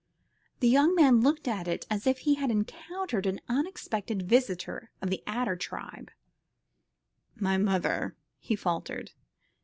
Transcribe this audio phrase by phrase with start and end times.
[0.61, 5.11] The young man looked at it as if he had encountered an unexpected visitor of
[5.11, 6.09] the adder tribe.
[7.35, 9.11] "My mother," he faltered.